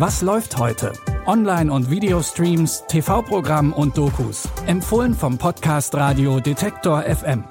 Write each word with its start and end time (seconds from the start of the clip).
Was 0.00 0.22
läuft 0.22 0.56
heute? 0.56 0.94
Online- 1.26 1.70
und 1.70 1.90
Videostreams, 1.90 2.84
TV-Programm 2.88 3.74
und 3.74 3.98
Dokus. 3.98 4.48
Empfohlen 4.66 5.12
vom 5.12 5.36
Podcast 5.36 5.94
Radio 5.94 6.40
Detektor 6.40 7.02
FM. 7.02 7.44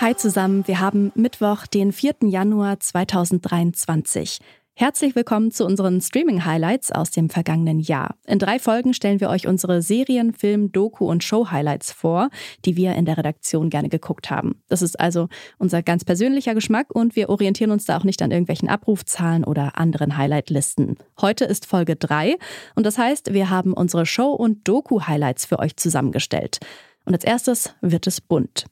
Hi 0.00 0.16
zusammen, 0.16 0.66
wir 0.66 0.80
haben 0.80 1.12
Mittwoch, 1.14 1.68
den 1.68 1.92
4. 1.92 2.14
Januar 2.22 2.80
2023. 2.80 4.40
Herzlich 4.76 5.14
willkommen 5.14 5.52
zu 5.52 5.64
unseren 5.64 6.00
Streaming-Highlights 6.00 6.90
aus 6.90 7.12
dem 7.12 7.30
vergangenen 7.30 7.78
Jahr. 7.78 8.16
In 8.26 8.40
drei 8.40 8.58
Folgen 8.58 8.92
stellen 8.92 9.20
wir 9.20 9.30
euch 9.30 9.46
unsere 9.46 9.82
Serien, 9.82 10.32
Film, 10.32 10.72
Doku 10.72 11.08
und 11.08 11.22
Show-Highlights 11.22 11.92
vor, 11.92 12.28
die 12.64 12.74
wir 12.74 12.96
in 12.96 13.04
der 13.04 13.16
Redaktion 13.16 13.70
gerne 13.70 13.88
geguckt 13.88 14.30
haben. 14.30 14.60
Das 14.68 14.82
ist 14.82 14.98
also 14.98 15.28
unser 15.58 15.84
ganz 15.84 16.04
persönlicher 16.04 16.56
Geschmack 16.56 16.88
und 16.92 17.14
wir 17.14 17.28
orientieren 17.28 17.70
uns 17.70 17.84
da 17.84 17.96
auch 17.96 18.02
nicht 18.02 18.20
an 18.20 18.32
irgendwelchen 18.32 18.68
Abrufzahlen 18.68 19.44
oder 19.44 19.78
anderen 19.78 20.16
Highlight-Listen. 20.16 20.96
Heute 21.20 21.44
ist 21.44 21.66
Folge 21.66 21.94
3 21.94 22.36
und 22.74 22.84
das 22.84 22.98
heißt, 22.98 23.32
wir 23.32 23.50
haben 23.50 23.74
unsere 23.74 24.06
Show- 24.06 24.32
und 24.32 24.66
Doku-Highlights 24.66 25.46
für 25.46 25.60
euch 25.60 25.76
zusammengestellt. 25.76 26.58
Und 27.04 27.14
als 27.14 27.22
erstes 27.22 27.76
wird 27.80 28.08
es 28.08 28.20
bunt. 28.20 28.64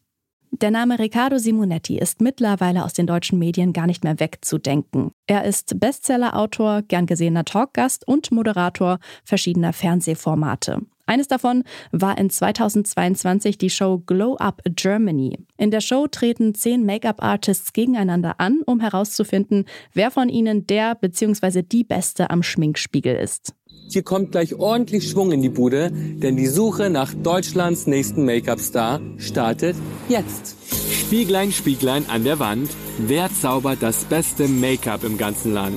Der 0.61 0.70
Name 0.70 0.98
Riccardo 0.98 1.38
Simonetti 1.38 1.98
ist 1.98 2.20
mittlerweile 2.20 2.84
aus 2.84 2.92
den 2.92 3.06
deutschen 3.06 3.38
Medien 3.38 3.73
gar 3.73 3.87
nicht 3.87 4.05
mehr 4.05 4.20
wegzudenken. 4.20 5.11
Er 5.27 5.45
ist 5.45 5.80
Bestsellerautor, 5.80 6.83
gern 6.83 7.06
gesehener 7.06 7.47
Talkgast 7.47 8.06
und 8.06 8.30
Moderator 8.30 8.98
verschiedener 9.25 9.73
Fernsehformate. 9.73 10.83
Eines 11.06 11.29
davon 11.29 11.65
war 11.91 12.16
in 12.19 12.30
2022 12.30 13.59
die 13.59 13.70
Show 13.70 14.02
Glow 14.06 14.37
Up 14.37 14.62
Germany. 14.65 15.38
In 15.56 15.70
der 15.70 15.80
Show 15.80 16.06
treten 16.06 16.55
zehn 16.55 16.86
Make-up-Artists 16.86 17.72
gegeneinander 17.72 18.34
an, 18.39 18.61
um 18.64 18.81
herauszufinden, 18.81 19.64
wer 19.92 20.11
von 20.11 20.28
ihnen 20.28 20.67
der 20.67 20.95
bzw. 20.95 21.62
die 21.62 21.84
Beste 21.84 22.30
am 22.30 22.42
Schminkspiegel 22.42 23.17
ist. 23.17 23.55
Hier 23.91 24.03
kommt 24.03 24.33
gleich 24.33 24.55
ordentlich 24.55 25.11
Schwung 25.11 25.33
in 25.33 25.42
die 25.42 25.50
Bude, 25.50 25.91
denn 25.92 26.36
die 26.36 26.47
Suche 26.47 26.89
nach 26.89 27.12
Deutschlands 27.12 27.86
nächsten 27.86 28.25
Make-up-Star 28.25 29.00
startet 29.19 29.77
jetzt. 30.08 30.56
Spieglein, 30.91 31.53
Spieglein 31.53 32.08
an 32.08 32.25
der 32.25 32.39
Wand, 32.39 32.70
wer 32.98 33.30
zaubert 33.30 33.83
das 33.83 34.05
beste 34.05 34.48
Make-up 34.48 35.05
im 35.05 35.19
ganzen 35.19 35.53
Land? 35.53 35.77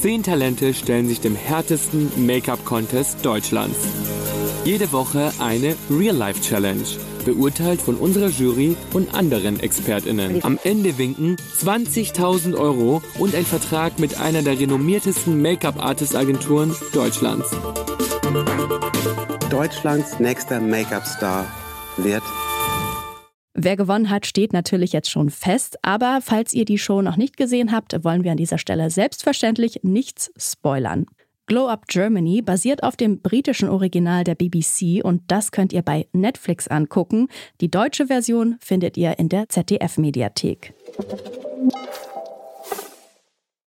Zehn 0.00 0.22
Talente 0.22 0.72
stellen 0.72 1.06
sich 1.06 1.20
dem 1.20 1.34
härtesten 1.34 2.10
Make-up-Contest 2.24 3.22
Deutschlands. 3.22 3.76
Jede 4.64 4.92
Woche 4.92 5.32
eine 5.38 5.74
Real-Life-Challenge, 5.90 6.84
beurteilt 7.24 7.80
von 7.80 7.96
unserer 7.96 8.28
Jury 8.28 8.76
und 8.92 9.14
anderen 9.14 9.58
ExpertInnen. 9.58 10.44
Am 10.44 10.58
Ende 10.62 10.98
winken 10.98 11.36
20.000 11.36 12.54
Euro 12.58 13.02
und 13.18 13.34
ein 13.34 13.46
Vertrag 13.46 13.98
mit 13.98 14.20
einer 14.20 14.42
der 14.42 14.60
renommiertesten 14.60 15.40
Make-up-Artist-Agenturen 15.40 16.76
Deutschlands. 16.92 17.50
Deutschlands 19.48 20.20
nächster 20.20 20.60
Make-up-Star 20.60 21.46
wird 21.96 22.22
Wer 23.54 23.76
gewonnen 23.76 24.10
hat, 24.10 24.26
steht 24.26 24.52
natürlich 24.52 24.92
jetzt 24.92 25.10
schon 25.10 25.28
fest, 25.28 25.76
aber 25.82 26.20
falls 26.22 26.52
ihr 26.52 26.64
die 26.64 26.78
Show 26.78 27.02
noch 27.02 27.16
nicht 27.16 27.36
gesehen 27.36 27.72
habt, 27.72 28.04
wollen 28.04 28.24
wir 28.24 28.30
an 28.30 28.36
dieser 28.36 28.58
Stelle 28.58 28.90
selbstverständlich 28.90 29.80
nichts 29.82 30.30
spoilern. 30.38 31.06
Glow 31.50 31.66
Up 31.66 31.88
Germany 31.88 32.42
basiert 32.42 32.84
auf 32.84 32.94
dem 32.94 33.22
britischen 33.22 33.68
Original 33.68 34.22
der 34.22 34.36
BBC 34.36 35.04
und 35.04 35.22
das 35.26 35.50
könnt 35.50 35.72
ihr 35.72 35.82
bei 35.82 36.06
Netflix 36.12 36.68
angucken. 36.68 37.26
Die 37.60 37.68
deutsche 37.68 38.06
Version 38.06 38.56
findet 38.60 38.96
ihr 38.96 39.18
in 39.18 39.28
der 39.28 39.48
ZDF-Mediathek. 39.48 40.72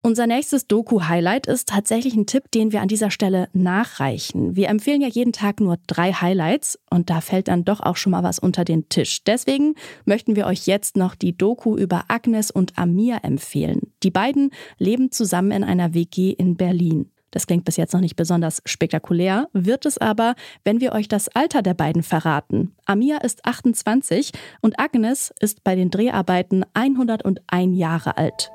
Unser 0.03 0.27
nächstes 0.27 0.67
Doku-Highlight 0.67 1.47
ist 1.47 1.69
tatsächlich 1.69 2.13
ein 2.13 2.27
Tipp, 2.27 2.51
den 2.51 2.71
wir 2.71 2.81
an 2.81 2.87
dieser 2.87 3.09
Stelle 3.09 3.49
nachreichen. 3.53 4.55
Wir 4.55 4.69
empfehlen 4.69 5.01
ja 5.01 5.07
jeden 5.07 5.33
Tag 5.33 5.59
nur 5.59 5.79
drei 5.87 6.13
Highlights 6.13 6.77
und 6.91 7.09
da 7.09 7.19
fällt 7.19 7.47
dann 7.47 7.65
doch 7.65 7.79
auch 7.79 7.97
schon 7.97 8.11
mal 8.11 8.21
was 8.21 8.37
unter 8.37 8.63
den 8.63 8.89
Tisch. 8.89 9.23
Deswegen 9.23 9.73
möchten 10.05 10.35
wir 10.35 10.45
euch 10.45 10.67
jetzt 10.67 10.97
noch 10.97 11.15
die 11.15 11.35
Doku 11.35 11.75
über 11.77 12.03
Agnes 12.09 12.51
und 12.51 12.77
Amir 12.77 13.21
empfehlen. 13.23 13.91
Die 14.03 14.11
beiden 14.11 14.51
leben 14.77 15.09
zusammen 15.09 15.49
in 15.49 15.63
einer 15.63 15.95
WG 15.95 16.29
in 16.29 16.57
Berlin. 16.57 17.09
Das 17.31 17.47
klingt 17.47 17.65
bis 17.65 17.77
jetzt 17.77 17.93
noch 17.93 18.01
nicht 18.01 18.17
besonders 18.17 18.61
spektakulär, 18.65 19.47
wird 19.53 19.85
es 19.85 19.97
aber, 19.97 20.35
wenn 20.63 20.81
wir 20.81 20.91
euch 20.91 21.07
das 21.07 21.29
Alter 21.29 21.61
der 21.61 21.73
beiden 21.73 22.03
verraten. 22.03 22.75
Amir 22.85 23.23
ist 23.23 23.45
28 23.45 24.31
und 24.61 24.79
Agnes 24.79 25.33
ist 25.39 25.63
bei 25.63 25.75
den 25.75 25.89
Dreharbeiten 25.89 26.65
101 26.73 27.77
Jahre 27.77 28.17
alt. 28.17 28.51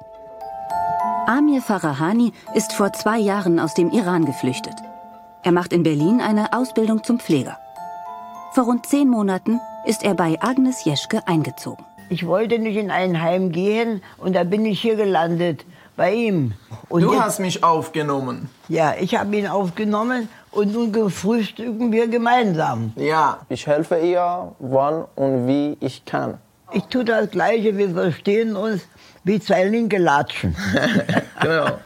Amir 1.27 1.61
Farahani 1.61 2.33
ist 2.55 2.73
vor 2.73 2.93
zwei 2.93 3.19
Jahren 3.19 3.59
aus 3.59 3.75
dem 3.75 3.91
Iran 3.91 4.27
geflüchtet. 4.27 4.75
Er 5.43 5.53
macht 5.53 5.73
in 5.73 5.83
Berlin 5.83 6.21
eine 6.21 6.53
Ausbildung 6.53 7.03
zum 7.03 7.19
Pfleger. 7.19 7.59
Vor 8.53 8.65
rund 8.65 8.87
zehn 8.87 9.09
Monaten 9.09 9.59
ist 9.87 10.05
er 10.05 10.15
bei 10.15 10.41
Agnes 10.41 10.85
Jeschke 10.85 11.27
eingezogen. 11.27 11.85
Ich 12.09 12.27
wollte 12.27 12.59
nicht 12.59 12.77
in 12.77 12.91
ein 12.91 13.21
Heim 13.21 13.51
gehen 13.51 14.03
und 14.19 14.37
da 14.37 14.45
bin 14.45 14.65
ich 14.65 14.81
hier 14.81 14.97
gelandet 14.97 15.65
bei 15.97 16.13
ihm. 16.13 16.53
Und 16.89 17.03
du 17.03 17.13
jetzt, 17.13 17.23
hast 17.23 17.39
mich 17.41 17.65
aufgenommen. 17.65 18.49
Ja, 18.69 18.95
ich 19.01 19.17
habe 19.17 19.37
ihn 19.37 19.47
aufgenommen 19.47 20.29
und 20.51 20.73
nun 20.73 20.93
gefrühstücken 20.93 21.91
wir 21.93 22.09
gemeinsam. 22.09 22.93
Ja, 22.97 23.41
ich 23.49 23.67
helfe 23.67 23.99
ihr, 23.99 24.55
wann 24.59 25.05
und 25.15 25.47
wie 25.47 25.77
ich 25.81 26.05
kann. 26.05 26.39
Ich 26.73 26.85
tue 26.85 27.05
das 27.05 27.31
Gleiche, 27.31 27.77
wir 27.77 27.91
verstehen 27.91 28.57
uns 28.57 28.83
wie 29.25 29.41
zwei 29.41 29.65
linke 29.65 29.99
Latschen. 29.99 30.57
genau. 31.41 31.79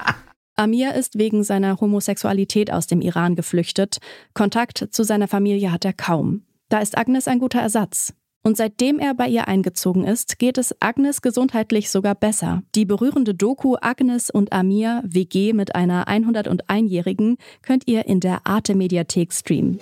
Amir 0.56 0.94
ist 0.94 1.19
wegen 1.19 1.42
seiner 1.42 1.81
Homosexualität 1.81 2.71
aus 2.71 2.87
dem 2.87 3.00
Iran 3.00 3.34
geflüchtet. 3.34 3.98
Kontakt 4.34 4.88
zu 4.91 5.04
seiner 5.04 5.28
Familie 5.28 5.72
hat 5.72 5.84
er 5.84 5.94
kaum. 5.94 6.42
Da 6.69 6.81
ist 6.81 6.98
Agnes 6.98 7.28
ein 7.28 7.38
guter 7.38 7.60
Ersatz. 7.60 8.15
Und 8.43 8.56
seitdem 8.56 8.99
er 8.99 9.15
bei 9.15 9.28
ihr 9.28 9.49
eingezogen 9.49 10.05
ist, 10.05 10.39
geht 10.39 10.56
es 10.56 10.75
Agnes 10.81 11.21
gesundheitlich 11.21 11.91
sogar 11.91 12.15
besser. 12.15 12.62
Die 12.75 12.87
berührende 12.87 13.34
Doku 13.34 13.77
Agnes 13.81 14.31
und 14.31 14.53
Amir 14.53 15.03
WG 15.05 15.53
mit 15.53 15.75
einer 15.75 16.09
101-Jährigen 16.09 17.37
könnt 17.61 17.87
ihr 17.87 18.06
in 18.06 18.21
der 18.21 18.47
Arte 18.47 18.75
Mediathek 18.75 19.33
streamen. 19.33 19.78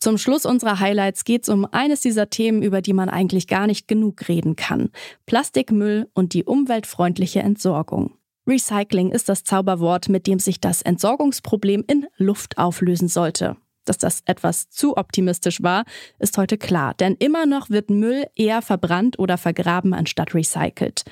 Zum 0.00 0.18
Schluss 0.18 0.44
unserer 0.44 0.80
Highlights 0.80 1.24
geht 1.24 1.44
es 1.44 1.48
um 1.48 1.66
eines 1.70 2.00
dieser 2.00 2.28
Themen, 2.28 2.62
über 2.62 2.82
die 2.82 2.92
man 2.92 3.08
eigentlich 3.08 3.46
gar 3.46 3.66
nicht 3.66 3.88
genug 3.88 4.28
reden 4.28 4.56
kann. 4.56 4.90
Plastikmüll 5.24 6.10
und 6.14 6.34
die 6.34 6.44
umweltfreundliche 6.44 7.40
Entsorgung. 7.40 8.12
Recycling 8.46 9.10
ist 9.10 9.30
das 9.30 9.44
Zauberwort, 9.44 10.10
mit 10.10 10.26
dem 10.26 10.38
sich 10.38 10.60
das 10.60 10.82
Entsorgungsproblem 10.82 11.84
in 11.86 12.06
Luft 12.18 12.58
auflösen 12.58 13.08
sollte. 13.08 13.56
Dass 13.84 13.98
das 13.98 14.22
etwas 14.24 14.68
zu 14.70 14.96
optimistisch 14.96 15.62
war, 15.62 15.84
ist 16.18 16.38
heute 16.38 16.58
klar, 16.58 16.94
denn 16.94 17.14
immer 17.18 17.46
noch 17.46 17.70
wird 17.70 17.90
Müll 17.90 18.26
eher 18.34 18.62
verbrannt 18.62 19.18
oder 19.18 19.38
vergraben 19.38 19.94
anstatt 19.94 20.34
recycelt. 20.34 21.04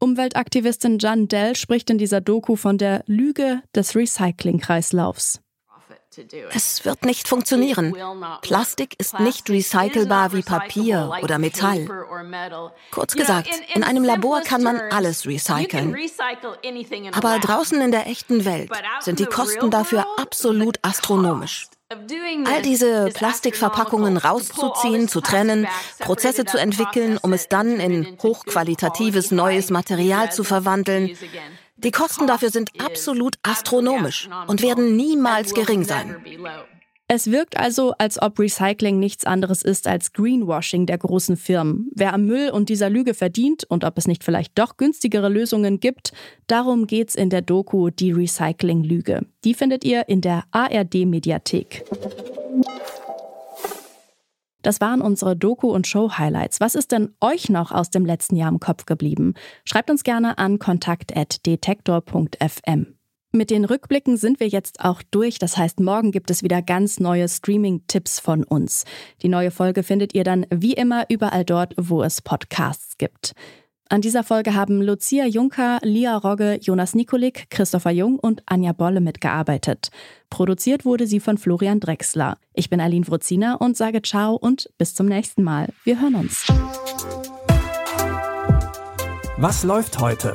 Umweltaktivistin 0.00 0.98
Jan 0.98 1.26
Dell 1.28 1.56
spricht 1.56 1.90
in 1.90 1.98
dieser 1.98 2.20
Doku 2.20 2.56
von 2.56 2.78
der 2.78 3.02
Lüge 3.06 3.62
des 3.74 3.96
Recyclingkreislaufs. 3.96 5.40
Es 6.52 6.84
wird 6.84 7.04
nicht 7.04 7.28
funktionieren. 7.28 7.94
Plastik 8.42 8.98
ist 8.98 9.20
nicht 9.20 9.48
recycelbar 9.50 10.32
wie 10.32 10.42
Papier 10.42 11.12
oder 11.22 11.38
Metall. 11.38 11.86
Kurz 12.90 13.14
gesagt, 13.14 13.50
in 13.74 13.84
einem 13.84 14.04
Labor 14.04 14.40
kann 14.40 14.62
man 14.62 14.80
alles 14.90 15.26
recyceln. 15.26 15.96
Aber 17.12 17.38
draußen 17.38 17.80
in 17.80 17.92
der 17.92 18.06
echten 18.06 18.44
Welt 18.44 18.70
sind 19.00 19.20
die 19.20 19.26
Kosten 19.26 19.70
dafür 19.70 20.06
absolut 20.16 20.78
astronomisch. 20.82 21.68
All 21.90 22.60
diese 22.60 23.08
Plastikverpackungen 23.14 24.18
rauszuziehen, 24.18 25.08
zu 25.08 25.22
trennen, 25.22 25.66
Prozesse 25.98 26.44
zu 26.44 26.58
entwickeln, 26.58 27.18
um 27.22 27.32
es 27.32 27.48
dann 27.48 27.80
in 27.80 28.18
hochqualitatives 28.22 29.30
neues 29.30 29.70
Material 29.70 30.30
zu 30.30 30.44
verwandeln, 30.44 31.16
die 31.78 31.90
Kosten 31.90 32.26
dafür 32.26 32.50
sind 32.50 32.72
absolut 32.78 33.36
astronomisch 33.42 34.28
und 34.48 34.60
werden 34.60 34.96
niemals 34.96 35.54
gering 35.54 35.84
sein. 35.84 36.16
Es 37.10 37.30
wirkt 37.30 37.58
also, 37.58 37.94
als 37.96 38.20
ob 38.20 38.38
Recycling 38.38 38.98
nichts 38.98 39.24
anderes 39.24 39.62
ist 39.62 39.88
als 39.88 40.12
Greenwashing 40.12 40.84
der 40.84 40.98
großen 40.98 41.38
Firmen. 41.38 41.90
Wer 41.94 42.12
am 42.12 42.26
Müll 42.26 42.50
und 42.50 42.68
dieser 42.68 42.90
Lüge 42.90 43.14
verdient 43.14 43.64
und 43.64 43.84
ob 43.84 43.96
es 43.96 44.06
nicht 44.06 44.24
vielleicht 44.24 44.58
doch 44.58 44.76
günstigere 44.76 45.30
Lösungen 45.30 45.80
gibt, 45.80 46.12
darum 46.48 46.86
geht's 46.86 47.14
in 47.14 47.30
der 47.30 47.40
Doku 47.40 47.88
Die 47.88 48.12
Recycling-Lüge. 48.12 49.24
Die 49.42 49.54
findet 49.54 49.86
ihr 49.86 50.06
in 50.10 50.20
der 50.20 50.44
ARD-Mediathek. 50.50 51.86
Das 54.60 54.82
waren 54.82 55.00
unsere 55.00 55.34
Doku- 55.34 55.72
und 55.72 55.86
Show-Highlights. 55.86 56.60
Was 56.60 56.74
ist 56.74 56.92
denn 56.92 57.14
euch 57.22 57.48
noch 57.48 57.72
aus 57.72 57.88
dem 57.88 58.04
letzten 58.04 58.36
Jahr 58.36 58.50
im 58.50 58.60
Kopf 58.60 58.84
geblieben? 58.84 59.32
Schreibt 59.64 59.90
uns 59.90 60.04
gerne 60.04 60.36
an 60.36 60.58
kontakt.detektor.fm. 60.58 62.97
Mit 63.38 63.50
den 63.50 63.64
Rückblicken 63.64 64.16
sind 64.16 64.40
wir 64.40 64.48
jetzt 64.48 64.80
auch 64.80 65.00
durch. 65.12 65.38
Das 65.38 65.56
heißt, 65.56 65.78
morgen 65.78 66.10
gibt 66.10 66.28
es 66.32 66.42
wieder 66.42 66.60
ganz 66.60 66.98
neue 66.98 67.28
Streaming-Tipps 67.28 68.18
von 68.18 68.42
uns. 68.42 68.84
Die 69.22 69.28
neue 69.28 69.52
Folge 69.52 69.84
findet 69.84 70.12
ihr 70.12 70.24
dann 70.24 70.44
wie 70.50 70.72
immer 70.72 71.04
überall 71.08 71.44
dort, 71.44 71.72
wo 71.76 72.02
es 72.02 72.20
Podcasts 72.20 72.98
gibt. 72.98 73.34
An 73.88 74.00
dieser 74.00 74.24
Folge 74.24 74.56
haben 74.56 74.82
Lucia 74.82 75.24
Juncker, 75.24 75.78
Lia 75.82 76.16
Rogge, 76.16 76.58
Jonas 76.60 76.96
Nikolik, 76.96 77.48
Christopher 77.48 77.92
Jung 77.92 78.18
und 78.18 78.42
Anja 78.46 78.72
Bolle 78.72 79.00
mitgearbeitet. 79.00 79.90
Produziert 80.30 80.84
wurde 80.84 81.06
sie 81.06 81.20
von 81.20 81.38
Florian 81.38 81.78
Drexler. 81.78 82.38
Ich 82.54 82.68
bin 82.70 82.80
Aline 82.80 83.06
Wrozina 83.06 83.54
und 83.54 83.76
sage 83.76 84.02
Ciao 84.02 84.34
und 84.34 84.68
bis 84.78 84.96
zum 84.96 85.06
nächsten 85.06 85.44
Mal. 85.44 85.68
Wir 85.84 86.00
hören 86.00 86.16
uns. 86.16 86.44
Was 89.36 89.62
läuft 89.62 90.00
heute? 90.00 90.34